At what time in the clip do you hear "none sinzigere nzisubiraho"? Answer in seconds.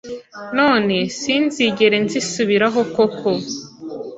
0.57-2.79